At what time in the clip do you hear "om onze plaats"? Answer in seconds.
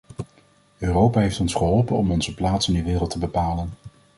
1.97-2.67